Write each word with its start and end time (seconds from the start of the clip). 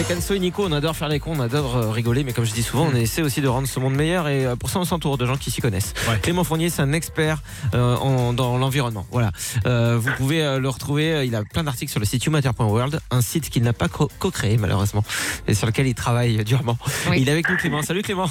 Avec 0.00 0.16
Anso 0.16 0.32
et 0.32 0.38
Nico, 0.38 0.64
on 0.64 0.72
adore 0.72 0.96
faire 0.96 1.08
les 1.10 1.20
cons, 1.20 1.34
on 1.36 1.40
adore 1.40 1.76
euh, 1.76 1.90
rigoler, 1.90 2.24
mais 2.24 2.32
comme 2.32 2.46
je 2.46 2.54
dis 2.54 2.62
souvent, 2.62 2.88
on 2.90 2.94
essaie 2.96 3.20
aussi 3.20 3.42
de 3.42 3.48
rendre 3.48 3.68
ce 3.68 3.78
monde 3.78 3.94
meilleur 3.94 4.28
et 4.28 4.46
euh, 4.46 4.56
pour 4.56 4.70
ça 4.70 4.78
on 4.78 4.86
s'entoure 4.86 5.18
de 5.18 5.26
gens 5.26 5.36
qui 5.36 5.50
s'y 5.50 5.60
connaissent. 5.60 5.92
Ouais. 6.08 6.18
Clément 6.22 6.42
Fournier, 6.42 6.70
c'est 6.70 6.80
un 6.80 6.94
expert 6.94 7.42
euh, 7.74 7.96
en- 7.96 8.32
dans 8.32 8.56
l'environnement. 8.56 9.06
Voilà. 9.10 9.30
Euh, 9.66 9.98
vous 10.00 10.10
pouvez 10.16 10.42
euh, 10.42 10.58
le 10.58 10.70
retrouver, 10.70 11.26
il 11.26 11.34
a 11.36 11.42
plein 11.44 11.64
d'articles 11.64 11.90
sur 11.90 12.00
le 12.00 12.06
site 12.06 12.24
humatter.world, 12.26 12.98
un 13.10 13.20
site 13.20 13.50
qu'il 13.50 13.62
n'a 13.62 13.74
pas 13.74 13.88
co- 13.88 14.10
co-créé 14.18 14.56
malheureusement 14.56 15.04
et 15.46 15.52
sur 15.52 15.66
lequel 15.66 15.86
il 15.86 15.94
travaille 15.94 16.42
durement. 16.44 16.78
Oui. 17.10 17.18
Il 17.20 17.28
est 17.28 17.32
avec 17.32 17.50
nous 17.50 17.58
Clément. 17.58 17.82
Salut 17.82 18.00
Clément. 18.00 18.30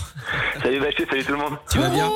Salut 0.64 0.80
Bachir, 0.80 1.06
salut 1.08 1.24
tout 1.24 1.34
le 1.34 1.38
monde. 1.38 1.54
Tu 1.72 1.78
vas 1.78 1.90
bien 1.90 2.10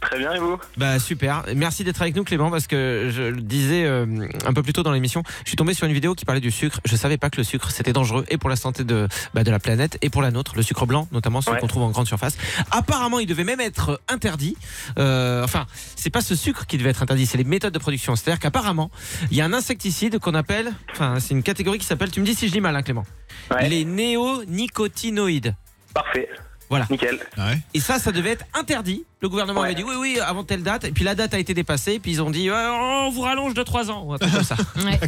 Très 0.00 0.18
bien 0.18 0.32
et 0.34 0.38
vous? 0.38 0.58
Bah 0.76 0.98
super, 0.98 1.44
merci 1.56 1.82
d'être 1.82 2.00
avec 2.02 2.14
nous 2.14 2.22
Clément 2.22 2.50
parce 2.50 2.66
que 2.66 3.08
je 3.12 3.22
le 3.22 3.40
disais 3.40 3.84
euh, 3.86 4.06
un 4.44 4.52
peu 4.52 4.62
plus 4.62 4.72
tôt 4.72 4.82
dans 4.82 4.92
l'émission, 4.92 5.22
je 5.44 5.48
suis 5.48 5.56
tombé 5.56 5.74
sur 5.74 5.86
une 5.86 5.92
vidéo 5.94 6.14
qui 6.14 6.24
parlait 6.24 6.40
du 6.40 6.50
sucre. 6.50 6.80
Je 6.84 6.94
savais 6.96 7.16
pas 7.16 7.30
que 7.30 7.38
le 7.38 7.44
sucre 7.44 7.70
c'était 7.70 7.92
dangereux 7.92 8.24
et 8.28 8.36
pour 8.36 8.50
la 8.50 8.56
santé 8.56 8.84
de, 8.84 9.08
bah, 9.34 9.42
de 9.42 9.50
la 9.50 9.58
planète 9.58 9.98
et 10.02 10.10
pour 10.10 10.22
la 10.22 10.30
nôtre, 10.30 10.54
le 10.54 10.62
sucre 10.62 10.86
blanc 10.86 11.08
notamment 11.12 11.40
celui 11.40 11.54
Ouais. 11.56 11.60
qu'on 11.60 11.66
trouve 11.66 11.82
en 11.84 11.90
grande 11.90 12.06
surface. 12.06 12.36
Apparemment 12.70 13.18
il 13.18 13.26
devait 13.26 13.44
même 13.44 13.60
être 13.60 14.00
interdit. 14.08 14.56
Euh, 14.98 15.42
enfin 15.42 15.66
c'est 15.96 16.10
pas 16.10 16.20
ce 16.20 16.34
sucre 16.34 16.66
qui 16.66 16.76
devait 16.78 16.90
être 16.90 17.02
interdit, 17.02 17.26
c'est 17.26 17.38
les 17.38 17.44
méthodes 17.44 17.72
de 17.74 17.78
production. 17.78 18.14
C'est-à-dire 18.16 18.38
qu'apparemment 18.40 18.90
il 19.30 19.36
y 19.36 19.40
a 19.40 19.44
un 19.46 19.52
insecticide 19.54 20.18
qu'on 20.18 20.34
appelle, 20.34 20.72
enfin 20.92 21.18
c'est 21.20 21.32
une 21.34 21.42
catégorie 21.42 21.78
qui 21.78 21.86
s'appelle, 21.86 22.10
tu 22.10 22.20
me 22.20 22.26
dis 22.26 22.34
si 22.34 22.48
je 22.48 22.52
lis 22.52 22.60
mal 22.60 22.76
hein, 22.76 22.82
Clément, 22.82 23.04
Ouais. 23.50 23.68
les 23.68 23.84
néonicotinoïdes. 23.84 25.54
Parfait. 25.94 26.28
Voilà. 26.68 26.86
Nickel. 26.90 27.18
Ouais. 27.38 27.58
Et 27.74 27.80
ça, 27.80 27.98
ça 27.98 28.12
devait 28.12 28.30
être 28.30 28.44
interdit. 28.54 29.04
Le 29.20 29.28
gouvernement 29.28 29.60
Ouais. 29.60 29.66
avait 29.68 29.74
dit 29.76 29.84
oui, 29.84 29.94
oui, 29.98 30.18
avant 30.20 30.44
telle 30.44 30.62
date. 30.62 30.84
Et 30.84 30.90
puis 30.92 31.04
la 31.04 31.14
date 31.14 31.32
a 31.34 31.38
été 31.38 31.54
dépassée. 31.54 31.92
Et 31.94 31.98
puis 32.00 32.10
ils 32.12 32.22
ont 32.22 32.30
dit 32.30 32.48
euh, 32.50 32.72
on 32.72 33.10
vous 33.10 33.22
rallonge 33.22 33.54
de 33.54 33.62
3 33.62 33.90
ans. 33.90 34.04
Ou 34.04 34.14
un 34.14 34.18
truc 34.18 34.32
comme 34.32 34.42
ça. 34.44 34.56
Ouais. 34.84 34.98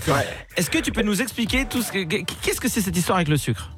Est-ce 0.56 0.70
que 0.70 0.78
tu 0.78 0.92
peux 0.92 1.02
nous 1.02 1.20
expliquer 1.20 1.66
tout 1.66 1.82
ce 1.82 1.92
que. 1.92 2.04
Qu'est-ce 2.04 2.60
que 2.60 2.68
c'est 2.68 2.80
cette 2.80 2.96
histoire 2.96 3.16
avec 3.16 3.28
le 3.28 3.36
sucre? 3.36 3.70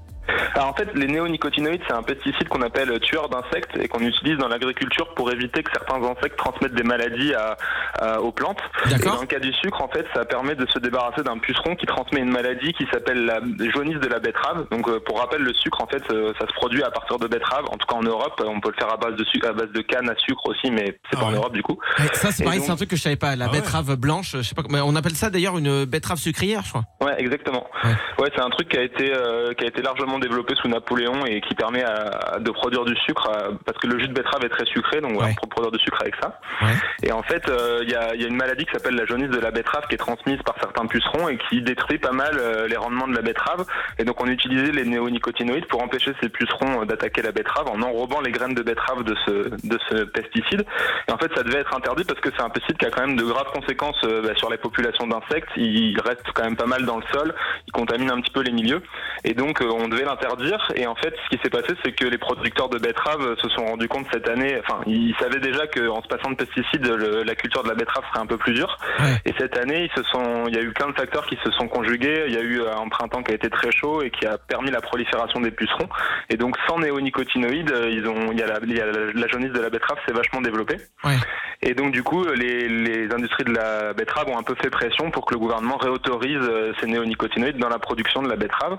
Alors 0.60 0.72
en 0.72 0.76
fait, 0.76 0.90
les 0.94 1.06
néonicotinoïdes, 1.06 1.80
c'est 1.88 1.94
un 1.94 2.02
pesticide 2.02 2.46
qu'on 2.50 2.60
appelle 2.60 3.00
tueur 3.00 3.30
d'insectes 3.30 3.78
et 3.80 3.88
qu'on 3.88 4.00
utilise 4.00 4.36
dans 4.36 4.48
l'agriculture 4.48 5.14
pour 5.14 5.32
éviter 5.32 5.62
que 5.62 5.70
certains 5.72 6.02
insectes 6.04 6.36
transmettent 6.36 6.74
des 6.74 6.82
maladies 6.82 7.32
à- 7.32 7.56
à- 7.98 8.20
aux 8.20 8.30
plantes. 8.30 8.60
Et 8.84 8.90
D'accord. 8.90 9.14
dans 9.14 9.20
le 9.22 9.26
cas 9.26 9.38
du 9.38 9.54
sucre, 9.54 9.80
en 9.82 9.88
fait, 9.88 10.04
ça 10.14 10.26
permet 10.26 10.54
de 10.54 10.66
se 10.66 10.78
débarrasser 10.78 11.22
d'un 11.22 11.38
puceron 11.38 11.76
qui 11.76 11.86
transmet 11.86 12.20
une 12.20 12.28
maladie 12.30 12.74
qui 12.74 12.84
s'appelle 12.92 13.24
la 13.24 13.40
jaunisse 13.74 14.00
de 14.00 14.06
la 14.08 14.18
betterave. 14.18 14.66
Donc 14.70 14.86
euh, 14.90 15.00
pour 15.00 15.18
rappel, 15.20 15.40
le 15.40 15.54
sucre, 15.54 15.80
en 15.82 15.86
fait, 15.86 16.02
euh, 16.12 16.34
ça 16.38 16.46
se 16.46 16.52
produit 16.52 16.82
à 16.82 16.90
partir 16.90 17.18
de 17.18 17.26
betterave. 17.26 17.64
En 17.72 17.78
tout 17.78 17.86
cas 17.86 17.94
en 17.96 18.02
Europe, 18.02 18.38
on 18.46 18.60
peut 18.60 18.68
le 18.68 18.76
faire 18.78 18.92
à 18.92 18.98
base 18.98 19.14
de, 19.16 19.24
sucre, 19.24 19.48
à 19.48 19.52
base 19.54 19.70
de 19.72 19.80
canne 19.80 20.10
à 20.10 20.14
sucre 20.18 20.44
aussi, 20.46 20.70
mais 20.70 20.98
c'est 21.10 21.16
Ah 21.16 21.20
pas 21.20 21.24
en. 21.24 21.32
Europe 21.32 21.54
du 21.54 21.62
coup. 21.62 21.78
Ça, 22.12 22.32
c'est 22.32 22.44
pareil, 22.44 22.58
donc- 22.58 22.66
c'est 22.66 22.72
un 22.72 22.76
truc 22.76 22.90
que 22.90 22.96
je 22.96 23.00
savais 23.02 23.16
pas. 23.16 23.34
La 23.34 23.46
Ah 23.46 23.50
ouais. 23.50 23.60
betterave 23.60 23.96
blanche, 23.96 24.32
je 24.36 24.42
sais 24.42 24.54
pas. 24.54 24.62
comment- 24.62 24.82
On 24.84 24.94
appelle 24.94 25.16
ça 25.16 25.30
d'ailleurs 25.30 25.56
une 25.56 25.86
betterave 25.86 26.18
sucrière, 26.18 26.64
je 26.64 26.68
crois. 26.68 26.82
Ouais, 27.00 27.14
exactement. 27.18 27.66
Ouais. 27.82 27.94
Ouais, 28.18 28.28
c'est 28.34 28.42
un 28.42 28.50
truc 28.50 28.68
qui 28.68 28.76
a 28.76 28.82
été 28.82 29.10
euh, 29.16 29.54
qui 29.54 29.64
a 29.64 29.68
été 29.68 29.80
largement 29.80 30.18
développé 30.18 30.49
sous 30.56 30.68
Napoléon 30.68 31.24
et 31.26 31.40
qui 31.40 31.54
permet 31.54 31.82
à- 31.84 32.38
de 32.38 32.50
produire 32.50 32.84
du 32.84 32.94
sucre 32.96 33.28
parce 33.64 33.78
que 33.78 33.86
le 33.86 33.98
jus 33.98 34.08
de 34.08 34.12
betterave 34.14 34.44
est 34.44 34.48
très 34.48 34.66
sucré, 34.66 35.00
donc 35.00 35.12
voilà, 35.12 35.28
Ouais. 35.28 35.34
on 35.42 35.46
peut 35.46 35.50
produire 35.50 35.72
du 35.72 35.78
sucre 35.78 35.98
avec 36.00 36.14
ça. 36.22 36.40
Ouais. 36.62 36.72
Et 37.02 37.12
en 37.12 37.22
fait, 37.22 37.48
euh, 37.48 37.80
il 37.82 37.90
y, 37.90 37.94
a, 37.94 38.14
il 38.14 38.20
y 38.22 38.24
a 38.24 38.28
une 38.28 38.36
maladie 38.36 38.64
qui 38.66 38.72
s'appelle 38.72 38.94
la 38.94 39.04
jaunisse 39.06 39.30
de 39.30 39.38
la 39.38 39.50
betterave 39.50 39.86
qui 39.88 39.94
est 39.94 39.98
transmise 39.98 40.38
par 40.44 40.56
certains 40.60 40.86
pucerons 40.86 41.28
et 41.28 41.38
qui 41.48 41.62
détruit 41.62 41.98
pas 41.98 42.12
mal 42.12 42.36
euh, 42.38 42.66
les 42.68 42.76
rendements 42.76 43.08
de 43.08 43.14
la 43.14 43.22
betterave. 43.22 43.64
Et 43.98 44.04
donc 44.04 44.20
on 44.22 44.26
utilisait 44.26 44.72
les 44.72 44.84
néonicotinoïdes 44.84 45.66
pour 45.66 45.82
empêcher 45.82 46.12
ces 46.22 46.28
pucerons 46.28 46.84
d'attaquer 46.84 47.22
la 47.22 47.32
betterave 47.32 47.68
en 47.68 47.80
enrobant 47.82 48.20
les 48.20 48.30
graines 48.32 48.54
de 48.54 48.62
betterave 48.62 49.02
de 49.04 49.14
ce 49.26 49.30
de 49.66 49.78
ce 49.88 50.04
pesticide. 50.04 50.64
Et 51.08 51.12
en 51.12 51.18
fait, 51.18 51.30
ça 51.34 51.42
devait 51.42 51.58
être 51.60 51.74
interdit 51.76 52.04
parce 52.04 52.20
que 52.20 52.30
c'est 52.36 52.42
un 52.42 52.48
pesticide 52.50 52.78
qui 52.78 52.86
a 52.86 52.90
quand 52.90 53.06
même 53.06 53.16
de 53.16 53.24
graves 53.24 53.50
conséquences 53.52 54.00
euh, 54.04 54.22
bah, 54.22 54.34
sur 54.36 54.50
les 54.50 54.56
populations 54.58 55.06
d'insectes. 55.06 55.48
Il 55.56 55.98
reste 56.00 56.24
quand 56.34 56.44
même 56.44 56.56
pas 56.56 56.66
mal 56.66 56.84
dans 56.84 56.96
le 56.96 57.04
sol, 57.12 57.34
il 57.66 57.72
contamine 57.72 58.10
un 58.10 58.20
petit 58.20 58.30
peu 58.32 58.40
les 58.42 58.52
milieux. 58.52 58.82
Et 59.24 59.34
donc, 59.34 59.60
on 59.62 59.88
devait 59.88 60.04
l'interdire. 60.04 60.39
Et 60.74 60.86
en 60.86 60.94
fait, 60.94 61.14
ce 61.24 61.36
qui 61.36 61.42
s'est 61.42 61.50
passé, 61.50 61.74
c'est 61.84 61.92
que 61.92 62.04
les 62.06 62.18
producteurs 62.18 62.68
de 62.68 62.78
betteraves 62.78 63.36
se 63.40 63.48
sont 63.50 63.64
rendus 63.66 63.88
compte 63.88 64.06
cette 64.12 64.28
année, 64.28 64.60
enfin, 64.60 64.80
ils 64.86 65.14
savaient 65.20 65.40
déjà 65.40 65.66
qu'en 65.66 66.02
se 66.02 66.08
passant 66.08 66.30
de 66.30 66.36
pesticides, 66.36 66.86
le- 66.86 67.22
la 67.22 67.34
culture 67.34 67.62
de 67.62 67.68
la 67.68 67.74
betterave 67.74 68.04
serait 68.12 68.22
un 68.22 68.26
peu 68.26 68.36
plus 68.38 68.52
dure. 68.54 68.76
Ouais. 68.98 69.16
Et 69.26 69.34
cette 69.38 69.56
année, 69.58 69.84
ils 69.90 69.96
se 69.96 70.02
sont, 70.10 70.44
il 70.48 70.54
y 70.54 70.58
a 70.58 70.62
eu 70.62 70.72
plein 70.72 70.88
de 70.88 70.94
facteurs 70.94 71.26
qui 71.26 71.38
se 71.44 71.50
sont 71.52 71.68
conjugués. 71.68 72.24
Il 72.28 72.32
y 72.34 72.38
a 72.38 72.42
eu 72.42 72.60
euh, 72.60 72.76
un 72.76 72.88
printemps 72.88 73.22
qui 73.22 73.32
a 73.32 73.34
été 73.34 73.50
très 73.50 73.70
chaud 73.72 74.02
et 74.02 74.10
qui 74.10 74.26
a 74.26 74.38
permis 74.38 74.70
la 74.70 74.80
prolifération 74.80 75.40
des 75.40 75.50
pucerons. 75.50 75.88
Et 76.28 76.36
donc, 76.36 76.56
sans 76.68 76.78
néonicotinoïdes, 76.78 77.72
euh, 77.72 77.90
ils 77.90 78.06
ont, 78.06 78.32
il 78.32 78.38
y 78.38 78.42
a 78.42 78.46
la, 78.46 78.58
il 78.62 78.76
y 78.76 78.80
a 78.80 78.86
la, 78.86 79.12
la 79.14 79.26
jaunisse 79.28 79.52
de 79.52 79.60
la 79.60 79.70
betterave 79.70 79.98
s'est 80.06 80.14
vachement 80.14 80.40
développée. 80.40 80.76
Ouais. 81.04 81.16
Et 81.62 81.74
donc, 81.74 81.92
du 81.92 82.02
coup, 82.02 82.24
les, 82.24 82.68
les 82.68 83.12
industries 83.12 83.44
de 83.44 83.52
la 83.52 83.92
betterave 83.92 84.28
ont 84.28 84.38
un 84.38 84.42
peu 84.42 84.54
fait 84.54 84.70
pression 84.70 85.10
pour 85.10 85.26
que 85.26 85.34
le 85.34 85.40
gouvernement 85.40 85.76
réautorise 85.76 86.40
euh, 86.40 86.72
ces 86.80 86.86
néonicotinoïdes 86.86 87.58
dans 87.58 87.68
la 87.68 87.78
production 87.78 88.22
de 88.22 88.28
la 88.28 88.36
betterave. 88.36 88.78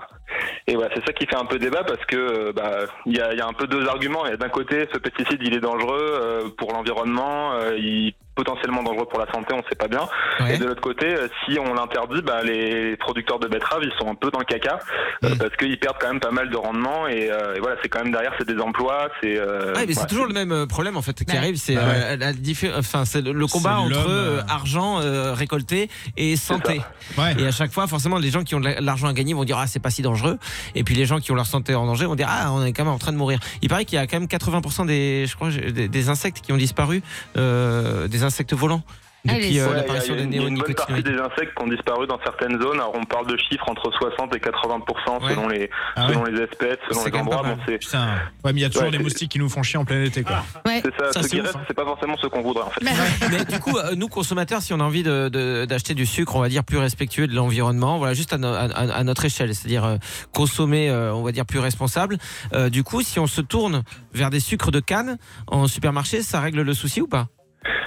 Et 0.66 0.74
voilà, 0.74 0.90
c'est 0.94 1.06
ça 1.06 1.12
qui 1.12 1.26
fait 1.26 1.36
un 1.36 1.44
peu 1.44 1.60
débat 1.60 1.84
parce 1.84 2.04
que 2.06 2.16
euh, 2.16 2.52
bah, 2.52 2.86
il 3.06 3.16
y, 3.16 3.20
a, 3.20 3.34
y 3.34 3.40
a 3.40 3.46
un 3.46 3.52
peu 3.52 3.68
deux 3.68 3.86
arguments. 3.86 4.26
Il 4.26 4.30
y 4.30 4.34
a 4.34 4.36
d'un 4.36 4.48
côté, 4.48 4.88
ce 4.92 4.98
pesticide, 4.98 5.40
il 5.42 5.54
est 5.54 5.60
dangereux 5.60 6.20
euh, 6.20 6.48
pour 6.58 6.72
l'environnement, 6.72 7.52
il 7.76 8.14
potentiellement 8.34 8.82
dangereux 8.82 9.06
pour 9.10 9.18
la 9.18 9.30
santé, 9.30 9.54
on 9.54 9.62
sait 9.68 9.74
pas 9.76 9.88
bien. 9.88 10.08
Ouais. 10.40 10.54
Et 10.54 10.58
de 10.58 10.64
l'autre 10.64 10.80
côté, 10.80 11.06
euh, 11.06 11.28
si 11.44 11.58
on 11.58 11.74
l'interdit, 11.74 12.22
bah, 12.22 12.42
les 12.42 12.96
producteurs 12.96 13.38
de 13.38 13.46
betteraves, 13.48 13.82
ils 13.82 13.92
sont 13.98 14.10
un 14.10 14.14
peu 14.14 14.30
dans 14.30 14.38
le 14.38 14.44
caca 14.44 14.78
euh, 15.24 15.34
Mm. 15.34 15.38
parce 15.38 15.56
qu'ils 15.56 15.78
perdent 15.78 15.96
quand 16.00 16.08
même 16.08 16.20
pas 16.20 16.30
mal 16.30 16.48
de 16.50 16.56
rendement. 16.56 17.06
Et, 17.08 17.30
euh, 17.30 17.54
et 17.56 17.60
voilà, 17.60 17.76
c'est 17.82 17.88
quand 17.88 18.02
même 18.02 18.12
derrière, 18.12 18.32
c'est 18.38 18.46
des 18.48 18.58
emplois, 18.60 19.08
c'est. 19.22 19.36
euh, 19.38 19.74
Ouais, 19.74 19.84
mais 19.86 19.92
c'est 19.94 20.06
toujours 20.06 20.26
le 20.26 20.32
même 20.34 20.66
problème 20.66 20.96
en 20.96 21.02
fait 21.02 21.12
qui 21.24 21.30
Ouais. 21.32 21.38
arrive, 21.38 21.56
c'est 21.56 21.76
Ah 21.76 21.80
euh, 22.12 22.16
la 22.16 22.32
diffé- 22.32 22.72
enfin 22.76 23.04
c'est 23.04 23.20
le, 23.20 23.32
le 23.32 23.46
combat 23.46 23.78
entre 23.80 24.44
argent 24.48 25.00
euh, 25.00 25.34
récolté 25.34 25.90
et 26.16 26.36
santé. 26.36 26.80
Ouais. 27.18 27.34
Et 27.38 27.46
à 27.46 27.52
chaque 27.52 27.70
fois, 27.72 27.86
forcément, 27.86 28.18
les 28.18 28.30
gens 28.30 28.42
qui 28.44 28.54
ont 28.54 28.60
de 28.60 28.64
la- 28.66 28.80
l'argent 28.80 29.06
à 29.08 29.12
gagner 29.12 29.34
vont 29.34 29.44
dire 29.44 29.58
ah 29.58 29.66
c'est 29.66 29.80
pas 29.80 29.90
si 29.90 30.02
dangereux, 30.02 30.38
et 30.74 30.84
puis 30.84 30.94
les 30.94 31.04
gens 31.06 31.20
qui 31.20 31.32
ont 31.32 31.34
leur 31.34 31.46
santé 31.46 31.74
en 31.74 31.86
danger 31.86 32.06
vont 32.06 32.14
dire 32.16 32.28
ah 32.30 32.50
on 32.52 32.64
est 32.64 32.72
quand 32.72 32.84
même 32.84 32.94
en 32.94 32.98
train 32.98 33.12
de 33.12 33.16
mourir. 33.18 33.38
Il 33.60 33.68
paraît 33.68 33.84
qu'il 33.84 33.96
y 33.96 34.02
a 34.02 34.06
quand 34.06 34.18
même 34.18 34.28
80% 34.28 34.86
des 34.86 35.26
je 35.26 35.34
crois 35.36 35.50
des, 35.50 35.88
des 35.88 36.08
insectes 36.08 36.40
qui 36.40 36.52
ont 36.52 36.56
disparu, 36.56 37.02
euh, 37.36 38.08
des 38.22 38.26
insectes 38.26 38.54
volants 38.54 38.82
Ah, 39.28 39.34
depuis 39.34 39.36
euh, 39.36 39.42
Ouais, 39.44 39.50
il 39.50 39.54
y 39.56 39.60
a- 39.60 39.76
l'apparition 39.76 40.16
des 40.16 40.26
néonicotinoïdes. 40.26 41.06
des 41.06 41.18
insectes 41.18 41.54
qui 41.56 41.62
ont 41.62 41.68
disparu 41.68 42.06
dans 42.08 42.18
certaines 42.24 42.60
zones. 42.60 42.74
Alors 42.80 42.92
on 42.94 43.04
parle 43.04 43.26
de 43.28 43.36
chiffres 43.36 43.68
entre 43.68 43.88
60 43.92 44.34
et 44.34 44.40
80% 44.40 45.22
Ouais. 45.22 45.30
selon 45.30 45.46
les 45.48 45.70
Ah 45.94 46.08
selon 46.08 46.24
les 46.24 46.40
espèces, 46.42 46.78
selon 46.90 47.04
les 47.04 47.18
endroits. 47.20 47.42
Bon, 47.44 47.56
c'est 47.66 47.78
Putain. 47.78 48.06
Ouais, 48.44 48.52
mais 48.52 48.60
il 48.60 48.62
y 48.62 48.64
a 48.64 48.68
toujours 48.70 48.86
Ouais, 48.86 48.90
des 48.90 48.98
moustiques 48.98 49.30
qui 49.30 49.38
nous 49.38 49.48
font 49.48 49.62
chier 49.62 49.78
en 49.78 49.84
plein 49.84 50.02
été, 50.02 50.22
quoi. 50.24 50.42
Ouais. 50.66 50.82
c'est 50.84 50.92
ça. 50.98 51.12
Ça, 51.12 51.22
ce 51.22 51.28
qui 51.28 51.38
ouf, 51.40 51.46
reste, 51.46 51.56
hein. 51.56 51.60
c'est 51.68 51.74
pas 51.74 51.84
forcément 51.84 52.16
ce 52.20 52.26
qu'on 52.26 52.42
voudrait 52.42 52.64
en 52.64 52.70
fait. 52.70 52.80
Mais 53.30 53.44
du 53.44 53.60
coup, 53.60 53.76
euh, 53.78 53.94
nous 53.96 54.08
consommateurs, 54.08 54.60
si 54.60 54.72
on 54.72 54.80
a 54.80 54.84
envie 54.84 55.04
de- 55.04 55.28
de- 55.28 55.64
d'acheter 55.66 55.94
du 55.94 56.04
sucre, 56.06 56.34
on 56.34 56.40
va 56.40 56.48
dire 56.48 56.64
plus 56.64 56.78
respectueux 56.78 57.28
de 57.28 57.34
l'environnement, 57.36 57.98
voilà, 57.98 58.14
juste 58.14 58.32
à, 58.32 58.38
no- 58.38 58.48
à- 58.52 58.62
à- 58.74 58.92
à 58.92 59.04
notre 59.04 59.24
échelle, 59.24 59.54
c'est-à-dire 59.54 59.84
euh, 59.84 59.96
consommer, 60.32 60.90
euh, 60.90 61.14
on 61.14 61.22
va 61.22 61.30
dire 61.32 61.46
plus 61.46 61.60
responsable. 61.60 62.18
Euh, 62.54 62.70
du 62.70 62.82
coup, 62.82 63.02
si 63.02 63.20
on 63.20 63.28
se 63.28 63.40
tourne 63.40 63.84
vers 64.14 64.30
des 64.30 64.40
sucres 64.40 64.72
de 64.72 64.80
canne 64.80 65.16
en 65.46 65.68
supermarché, 65.68 66.22
ça 66.22 66.40
règle 66.40 66.62
le 66.62 66.74
souci 66.74 67.00
ou 67.00 67.06
pas? 67.06 67.28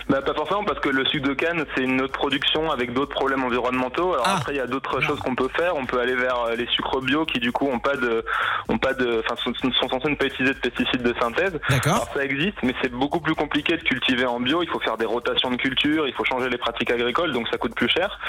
Bah, 0.10 0.22
pas 0.22 0.34
forcément 0.34 0.64
parce 0.64 0.80
que 0.80 0.90
le 0.90 1.04
sucre 1.06 1.28
de 1.28 1.34
canne 1.34 1.66
c'est 1.76 1.84
une 1.84 2.02
autre 2.02 2.14
production 2.14 2.72
avec 2.72 2.94
d'autres 2.94 3.14
problèmes 3.16 3.44
environnementaux. 3.44 4.14
Alors 4.14 4.26
Ah. 4.28 4.36
après 4.38 4.54
il 4.54 4.58
y 4.58 4.62
a 4.62 4.68
d'autres 4.68 5.02
choses 5.02 5.20
qu'on 5.20 5.36
peut 5.36 5.50
faire. 5.56 5.76
On 5.76 5.86
peut 5.86 6.00
aller 6.00 6.16
vers 6.16 6.40
euh, 6.44 6.56
les 6.56 6.68
sucres 6.68 7.02
bio 7.02 7.26
qui 7.26 7.40
du 7.40 7.52
coup 7.52 7.68
ont 7.68 7.80
pas 7.80 7.96
de 7.96 8.24
ont 8.70 8.78
pas 8.78 8.94
de 8.94 9.24
enfin 9.24 9.36
sont, 9.44 9.54
sont 9.72 9.90
censés 9.90 10.10
ne 10.10 10.16
pas 10.16 10.26
utiliser 10.26 10.54
de 10.54 10.60
pesticides 10.60 11.02
de 11.04 11.14
synthèse. 11.20 11.60
D'accord. 11.70 12.08
Ça 12.14 12.24
existe, 12.24 12.58
mais 12.64 12.74
c'est 12.82 12.92
beaucoup 12.92 13.20
plus 13.20 13.36
compliqué 13.36 13.78
de 13.78 13.82
cultiver 13.84 14.26
en 14.26 14.40
bio. 14.40 14.62
Il 14.64 14.70
faut 14.70 14.80
faire 14.80 14.98
des 14.98 15.06
rotations 15.06 15.50
de 15.50 15.56
culture, 15.58 16.08
il 16.08 16.14
faut 16.14 16.24
changer 16.26 16.50
les 16.50 16.58
pratiques 16.58 16.92
agricoles, 16.92 17.34
donc 17.34 17.48
ça 17.50 17.58
coûte 17.58 17.76
plus 17.76 17.90
cher. 17.90 18.20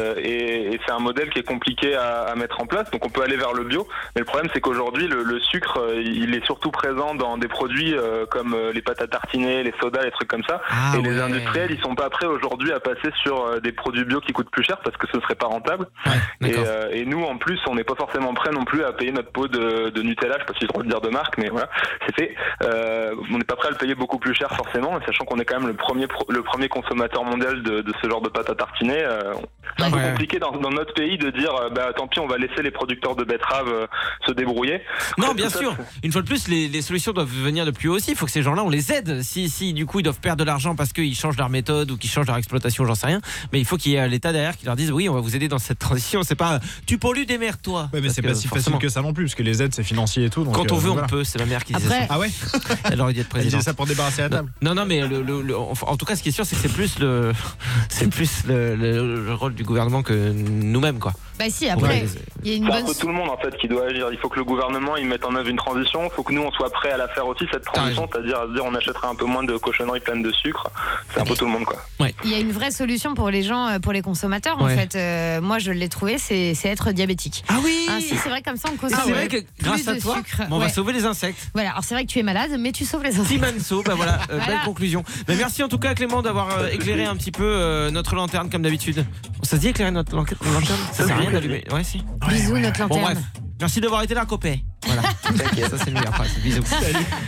Euh, 0.00 0.14
et 0.18 0.74
et 0.74 0.80
c'est 0.86 0.92
un 0.92 0.98
modèle 0.98 1.28
qui 1.30 1.38
est 1.38 1.42
compliqué 1.42 1.94
à, 1.96 2.22
à 2.22 2.34
mettre 2.34 2.60
en 2.60 2.66
place. 2.66 2.90
Donc 2.90 3.04
on 3.04 3.10
peut 3.10 3.22
aller 3.22 3.36
vers 3.36 3.52
le 3.52 3.64
bio, 3.64 3.86
mais 4.14 4.20
le 4.20 4.24
problème 4.26 4.50
c'est 4.54 4.60
qu'aujourd'hui 4.60 5.06
le, 5.06 5.22
le 5.22 5.38
sucre, 5.40 5.78
euh, 5.80 6.00
il 6.02 6.34
est 6.34 6.44
surtout 6.44 6.70
présent 6.70 7.14
dans 7.14 7.36
des 7.36 7.48
produits 7.48 7.94
euh, 7.94 8.26
comme 8.26 8.54
euh, 8.54 8.72
les 8.72 8.82
pâtes 8.82 9.02
à 9.02 9.06
tartiner, 9.06 9.62
les 9.62 9.74
sodas, 9.80 10.02
les 10.02 10.10
trucs 10.12 10.28
comme 10.28 10.44
ça. 10.48 10.60
Ah 10.70 10.94
et 10.98 11.02
les 11.02 11.10
ouais. 11.10 11.25
Industriels, 11.26 11.70
ils 11.70 11.80
sont 11.82 11.94
pas 11.94 12.10
prêts 12.10 12.26
aujourd'hui 12.26 12.72
à 12.72 12.80
passer 12.80 13.10
sur 13.22 13.44
euh, 13.46 13.60
des 13.60 13.72
produits 13.72 14.04
bio 14.04 14.20
qui 14.20 14.32
coûtent 14.32 14.50
plus 14.50 14.64
cher 14.64 14.78
parce 14.84 14.96
que 14.96 15.06
ce 15.12 15.20
serait 15.20 15.34
pas 15.34 15.46
rentable. 15.46 15.86
Ouais, 16.06 16.50
Et, 16.50 16.54
euh, 16.56 16.88
et 16.92 17.04
nous, 17.04 17.22
en 17.22 17.36
plus, 17.38 17.58
on 17.68 17.74
n'est 17.74 17.84
pas 17.84 17.94
forcément 17.96 18.32
prêts 18.34 18.50
non 18.52 18.64
plus 18.64 18.82
à 18.84 18.92
payer 18.92 19.12
notre 19.12 19.30
pot 19.32 19.48
de, 19.48 19.90
de 19.90 20.02
Nutella. 20.02 20.34
Je 20.34 20.40
sais 20.40 20.46
pas 20.46 20.52
si 20.54 20.60
j'ai 20.60 20.66
le 20.66 20.72
droit 20.72 20.82
de 20.82 20.88
dire 20.88 21.00
de 21.00 21.08
marque, 21.08 21.38
mais 21.38 21.48
voilà, 21.48 21.68
c'est 22.06 22.14
fait. 22.14 22.34
Euh, 22.62 23.14
on 23.32 23.38
n'est 23.38 23.44
pas 23.44 23.56
prêt 23.56 23.68
à 23.68 23.70
le 23.72 23.76
payer 23.76 23.94
beaucoup 23.94 24.18
plus 24.18 24.34
cher 24.34 24.48
forcément, 24.56 24.98
sachant 25.06 25.24
qu'on 25.24 25.38
est 25.38 25.44
quand 25.44 25.58
même 25.58 25.68
le 25.68 25.74
premier 25.74 26.06
pro- 26.06 26.26
le 26.30 26.42
premier 26.42 26.68
consommateur 26.68 27.24
mondial 27.24 27.62
de, 27.62 27.80
de 27.82 27.92
ce 28.02 28.08
genre 28.08 28.20
de 28.20 28.28
pâte 28.28 28.50
à 28.50 28.54
tartiner. 28.54 29.02
euh, 29.02 29.34
c'est 29.78 29.84
un 29.84 29.90
peu 29.90 29.96
Ouais. 29.96 30.10
compliqué 30.10 30.38
dans, 30.38 30.52
dans 30.52 30.70
notre 30.70 30.94
pays 30.94 31.18
de 31.18 31.30
dire, 31.30 31.52
bah 31.74 31.92
tant 31.96 32.06
pis, 32.06 32.20
on 32.20 32.26
va 32.26 32.36
laisser 32.38 32.62
les 32.62 32.70
producteurs 32.70 33.16
de 33.16 33.24
betteraves 33.24 33.88
se 34.26 34.32
débrouiller. 34.32 34.80
Non, 35.18 35.34
bien 35.34 35.48
ça, 35.48 35.58
sûr. 35.58 35.74
Une 36.02 36.12
fois 36.12 36.22
de 36.22 36.26
plus, 36.26 36.48
les, 36.48 36.68
les 36.68 36.82
solutions 36.82 37.12
doivent 37.12 37.28
venir 37.28 37.64
de 37.66 37.70
plus 37.70 37.88
haut 37.88 37.94
aussi. 37.96 38.12
Il 38.12 38.16
faut 38.16 38.26
que 38.26 38.32
ces 38.32 38.42
gens-là, 38.42 38.62
on 38.62 38.68
les 38.68 38.92
aide. 38.92 39.22
Si, 39.22 39.48
si 39.48 39.72
du 39.72 39.86
coup, 39.86 40.00
ils 40.00 40.02
doivent 40.02 40.20
perdre 40.20 40.38
de 40.44 40.44
l'argent 40.44 40.76
parce 40.76 40.92
qu'ils 40.92 41.14
changent 41.16 41.36
leur 41.36 41.48
méthode 41.48 41.90
ou 41.90 41.96
qu'ils 41.96 42.10
changent 42.10 42.26
leur 42.26 42.36
exploitation, 42.36 42.84
j'en 42.86 42.94
sais 42.94 43.06
rien. 43.06 43.20
Mais 43.52 43.58
il 43.60 43.64
faut 43.64 43.76
qu'il 43.76 43.92
y 43.92 43.94
ait 43.96 44.08
l'État 44.08 44.32
derrière 44.32 44.56
qui 44.56 44.66
leur 44.66 44.76
dise 44.76 44.92
oui, 44.92 45.08
on 45.08 45.14
va 45.14 45.20
vous 45.20 45.34
aider 45.36 45.48
dans 45.48 45.58
cette 45.58 45.78
transition. 45.78 46.22
C'est 46.22 46.34
pas 46.34 46.60
tu 46.86 46.98
pollues 46.98 47.26
des 47.26 47.38
mers, 47.38 47.58
toi. 47.58 47.88
Ouais, 47.92 48.00
mais 48.00 48.08
c'est 48.08 48.22
pas 48.22 48.34
si 48.34 48.48
forcément, 48.48 48.76
facile 48.76 48.88
que 48.88 48.92
ça 48.92 49.02
non 49.02 49.12
plus, 49.12 49.24
parce 49.24 49.34
que 49.34 49.42
les 49.42 49.62
aides, 49.62 49.74
c'est 49.74 49.82
financier 49.82 50.24
et 50.26 50.30
tout. 50.30 50.44
donc, 50.44 50.54
Quand 50.54 50.70
on 50.72 50.76
euh, 50.76 50.80
veut, 50.80 50.90
on 50.90 51.06
peut. 51.06 51.24
C'est 51.24 51.38
ma 51.38 51.46
mère 51.46 51.64
qui 51.64 51.72
disait 51.72 51.86
Après- 51.86 52.06
ça. 52.06 52.14
Ah 52.14 52.18
ouais 52.18 52.30
Elle 52.92 53.00
aurait 53.00 53.12
dû 53.12 53.20
être 53.20 53.26
Elle 53.36 53.42
disait 53.42 53.56
présidente. 53.56 53.62
ça 53.62 53.74
pour 53.74 53.86
débarrasser 53.86 54.22
la 54.22 54.28
table. 54.30 54.52
Non, 54.62 54.74
non, 54.74 54.84
mais 54.86 55.06
le, 55.06 55.22
le- 55.22 55.42
le- 55.42 55.56
enfin, 55.58 55.86
en 55.88 55.96
tout 55.96 56.04
cas, 56.06 56.16
ce 56.16 56.22
qui 56.22 56.28
est 56.28 56.32
sûr, 56.32 56.44
c'est 56.46 56.56
que 56.56 56.62
c'est 56.62 56.72
plus 56.72 56.98
le, 56.98 57.32
c'est 57.88 58.08
plus 58.08 58.44
le, 58.46 58.76
le- 58.76 59.24
le 59.24 59.34
rôle 59.34 59.54
du 59.54 59.64
gouvernement 59.64 60.02
que 60.02 60.32
nous-mêmes, 60.32 60.98
quoi. 60.98 61.12
Bah 61.38 61.44
si, 61.48 61.68
après, 61.68 62.04
il 62.44 62.50
y 62.50 62.54
a 62.54 62.56
une 62.56 62.64
C'est 62.64 62.70
un 62.72 62.74
bonne. 62.76 62.86
peu 62.86 62.94
tout 62.98 63.06
le 63.08 63.12
monde 63.14 63.28
en 63.30 63.36
fait 63.36 63.56
qui 63.58 63.68
doit 63.68 63.86
agir. 63.86 64.08
Il 64.12 64.18
faut 64.18 64.28
que 64.28 64.38
le 64.38 64.44
gouvernement 64.44 64.96
il 64.96 65.06
mette 65.06 65.24
en 65.24 65.34
œuvre 65.34 65.48
une 65.48 65.56
transition. 65.56 66.04
Il 66.04 66.10
faut 66.14 66.22
que 66.22 66.32
nous 66.32 66.42
on 66.42 66.50
soit 66.52 66.70
prêts 66.70 66.90
à 66.92 66.96
la 66.96 67.08
faire 67.08 67.26
aussi 67.26 67.44
cette 67.52 67.64
transition, 67.64 68.08
c'est-à-dire 68.10 68.38
à 68.40 68.46
se 68.46 68.52
dire 68.54 68.64
on 68.64 68.74
achètera 68.74 69.08
un 69.08 69.14
peu 69.14 69.24
moins 69.26 69.44
de 69.44 69.56
cochonneries 69.56 70.00
pleines 70.00 70.22
de 70.22 70.32
sucre. 70.32 70.70
C'est 71.12 71.20
un 71.20 71.24
peu 71.24 71.34
tout 71.34 71.44
le 71.44 71.50
monde 71.50 71.64
quoi. 71.64 71.76
Il 72.24 72.30
y 72.30 72.34
a 72.34 72.38
une 72.38 72.52
vraie 72.52 72.70
solution 72.70 73.14
pour 73.14 73.30
les 73.30 73.42
gens, 73.42 73.66
euh, 73.68 73.78
pour 73.78 73.92
les 73.92 74.02
consommateurs. 74.02 74.60
En 74.60 74.68
fait, 74.68 74.94
Euh, 74.96 75.40
moi, 75.40 75.58
je 75.58 75.72
l'ai 75.72 75.88
trouvé, 75.88 76.16
c'est 76.18 76.54
être 76.64 76.92
diabétique. 76.92 77.44
Ah 77.48 77.54
oui 77.62 77.86
Hein, 77.88 77.98
si 78.00 78.16
c'est 78.16 78.28
vrai 78.28 78.42
comme 78.42 78.56
ça, 78.56 78.68
on 78.72 78.76
consomme 78.76 78.98
c'est 79.04 79.12
vrai 79.12 79.28
que 79.28 79.36
plus 79.38 79.46
grâce 79.62 79.86
à 79.88 79.94
de 79.94 80.00
toi, 80.00 80.16
sucre. 80.16 80.42
on 80.50 80.58
va 80.58 80.66
Ouais. 80.66 80.70
sauver 80.72 80.92
les 80.92 81.04
insectes. 81.04 81.38
Voilà. 81.54 81.70
Alors 81.72 81.84
c'est 81.84 81.94
vrai 81.94 82.04
que 82.04 82.10
tu 82.10 82.18
es 82.18 82.22
malade, 82.22 82.50
mais 82.58 82.72
tu 82.72 82.84
sauves 82.84 83.02
les 83.04 83.18
insectes. 83.18 83.28
Timanso, 83.28 83.82
bah 83.82 83.94
voilà, 83.96 84.14
euh, 84.14 84.38
Voilà. 84.38 84.46
belle 84.46 84.60
conclusion. 84.64 85.04
Mais 85.28 85.36
merci 85.36 85.62
en 85.62 85.68
tout 85.68 85.78
cas 85.78 85.94
Clément 85.94 86.22
d'avoir 86.22 86.58
euh, 86.58 86.68
éclairé 86.68 87.04
un 87.04 87.16
petit 87.16 87.30
peu 87.32 87.44
euh, 87.44 87.90
notre 87.90 88.14
lanterne 88.14 88.48
comme 88.50 88.62
d'habitude. 88.62 89.04
Ça 89.42 89.56
se 89.56 89.60
dit 89.60 89.68
éclairer 89.68 89.90
notre 89.90 90.14
lan- 90.14 90.24
lanterne 90.52 90.78
Ça 90.92 91.06
sert 91.06 91.16
à 91.16 91.20
rien 91.20 91.25
d'allumer. 91.30 91.64
Ouais, 91.72 91.84
si. 91.84 92.02
Bisous, 92.28 92.58
notre 92.58 92.86
Bon 92.86 92.96
lanterne. 92.96 93.14
bref, 93.14 93.18
merci 93.60 93.80
d'avoir 93.80 94.02
été 94.02 94.14
là, 94.14 94.24
copé. 94.26 94.62
Voilà, 94.86 95.02
ça 95.68 95.78
c'est 95.78 95.88
une 95.88 95.94
meilleure 95.94 96.14
phrase. 96.14 96.30
Bisous. 96.42 96.62